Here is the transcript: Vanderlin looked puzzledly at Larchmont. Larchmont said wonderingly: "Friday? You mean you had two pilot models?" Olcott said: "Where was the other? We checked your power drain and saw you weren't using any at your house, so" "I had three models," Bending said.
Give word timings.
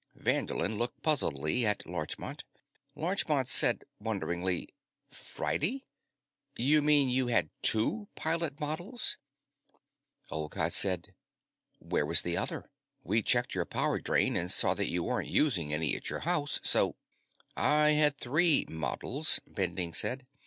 Vanderlin 0.15 0.79
looked 0.79 1.03
puzzledly 1.03 1.63
at 1.63 1.85
Larchmont. 1.85 2.43
Larchmont 2.95 3.47
said 3.47 3.83
wonderingly: 3.99 4.67
"Friday? 5.11 5.83
You 6.55 6.81
mean 6.81 7.07
you 7.07 7.27
had 7.27 7.51
two 7.61 8.07
pilot 8.15 8.59
models?" 8.59 9.17
Olcott 10.31 10.73
said: 10.73 11.13
"Where 11.77 12.03
was 12.07 12.23
the 12.23 12.35
other? 12.35 12.71
We 13.03 13.21
checked 13.21 13.53
your 13.53 13.65
power 13.65 13.99
drain 13.99 14.35
and 14.35 14.49
saw 14.51 14.73
you 14.75 15.03
weren't 15.03 15.29
using 15.29 15.71
any 15.71 15.95
at 15.95 16.09
your 16.09 16.21
house, 16.21 16.59
so" 16.63 16.95
"I 17.55 17.91
had 17.91 18.17
three 18.17 18.65
models," 18.67 19.39
Bending 19.45 19.93
said. 19.93 20.25